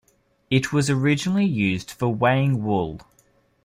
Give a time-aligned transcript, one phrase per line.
[0.49, 3.01] It was originally used for weighing wool.